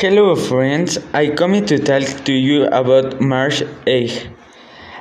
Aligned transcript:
Hello 0.00 0.34
friends, 0.34 0.98
I 1.12 1.28
come 1.28 1.62
to 1.66 1.78
talk 1.78 2.24
to 2.24 2.32
you 2.32 2.64
about 2.68 3.20
March 3.20 3.62
8. 3.86 4.30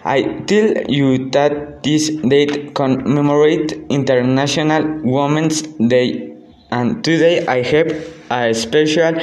I 0.03 0.23
tell 0.45 0.73
you 0.89 1.29
that 1.29 1.83
this 1.83 2.09
date 2.09 2.73
commemorates 2.75 3.75
International 3.87 4.99
Women's 5.01 5.61
Day 5.61 6.35
and 6.71 7.01
today 7.01 7.47
I 7.47 7.61
have 7.61 7.93
a 8.29 8.53
special 8.53 9.13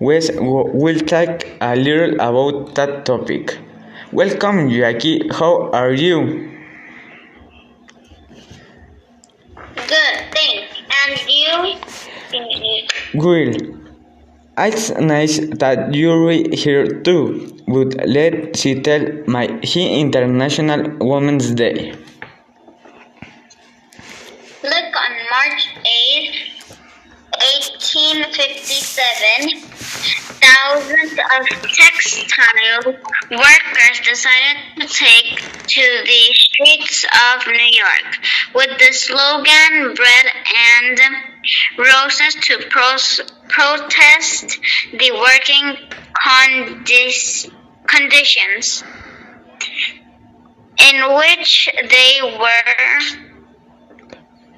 guest 0.00 0.32
who 0.32 0.64
will 0.72 1.00
talk 1.00 1.46
a 1.60 1.76
little 1.76 2.14
about 2.14 2.74
that 2.76 3.04
topic. 3.04 3.58
Welcome 4.12 4.70
Jackie, 4.70 5.28
how 5.28 5.70
are 5.72 5.92
you? 5.92 6.54
Good, 9.76 10.16
thanks. 10.32 10.72
And 11.04 11.20
you? 11.28 11.76
Good. 13.20 13.87
It's 14.60 14.90
nice 14.90 15.38
that 15.38 15.94
you're 15.94 16.32
here 16.52 17.00
too, 17.02 17.56
would 17.68 17.94
let's 18.04 18.64
tell 18.82 19.08
my 19.28 19.46
he 19.62 20.00
International 20.00 20.96
Women's 20.98 21.52
Day. 21.54 21.94
Look 24.64 24.96
on 25.04 25.12
March 25.30 25.68
8th, 25.86 26.74
1857, 27.38 29.62
thousands 30.42 31.12
of 31.12 31.46
textile 31.78 32.98
workers 33.30 34.00
decided 34.02 34.58
to 34.80 34.88
take 34.88 35.38
to 35.68 36.02
the 36.04 36.34
streets 36.34 37.06
of 37.30 37.46
New 37.46 37.70
York 37.78 38.18
with 38.56 38.76
the 38.76 38.92
slogan 38.92 39.94
Bread 39.94 40.26
and 40.74 40.98
Roses 41.78 42.34
to 42.34 42.58
pros- 42.70 43.20
protest 43.48 44.58
the 44.92 45.12
working 45.12 45.76
condis- 46.14 47.50
conditions 47.86 48.84
in 50.90 51.14
which 51.14 51.68
they 51.74 52.20
were 52.22 53.28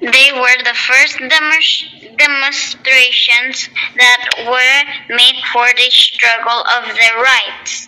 they 0.01 0.31
were 0.33 0.57
the 0.63 0.73
first 0.73 1.17
demos- 1.19 1.85
demonstrations 2.17 3.69
that 3.95 4.29
were 4.47 5.15
made 5.15 5.35
for 5.53 5.67
the 5.77 5.89
struggle 5.91 6.63
of 6.75 6.95
their 6.95 7.17
rights. 7.21 7.87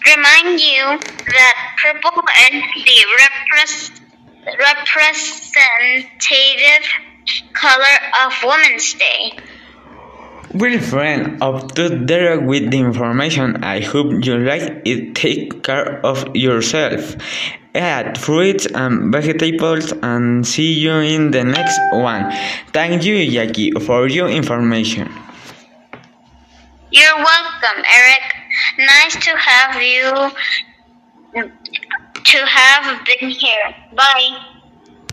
remind 0.06 0.60
you 0.60 1.00
that 1.28 1.56
purple 1.82 2.24
is 2.52 2.64
the 2.86 3.06
repres- 3.18 3.92
representative 4.60 6.86
color 7.54 7.98
of 8.26 8.34
Women's 8.44 8.94
Day. 8.94 9.38
Well, 10.58 10.80
friend, 10.80 11.40
to 11.76 11.90
there 12.06 12.40
with 12.40 12.72
the 12.72 12.80
information. 12.80 13.64
I 13.64 13.80
hope 13.80 14.26
you 14.26 14.40
like 14.40 14.82
it. 14.86 15.14
Take 15.14 15.62
care 15.62 16.04
of 16.04 16.36
yourself. 16.36 17.16
Add 17.76 18.18
fruits 18.18 18.66
and 18.66 19.14
vegetables 19.14 19.94
and 20.02 20.48
see 20.48 20.74
you 20.74 20.94
in 20.94 21.30
the 21.30 21.44
next 21.44 21.78
one. 21.92 22.34
Thank 22.74 23.04
you, 23.04 23.30
Jackie, 23.30 23.70
for 23.70 24.08
your 24.08 24.30
information. 24.30 25.14
You're 26.90 27.18
welcome, 27.18 27.84
Eric. 27.94 28.26
Nice 28.80 29.16
to 29.26 29.38
have 29.38 29.80
you 29.80 30.32
to 32.24 32.38
have 32.48 33.06
been 33.06 33.30
here. 33.30 33.76
Bye. 33.94 34.57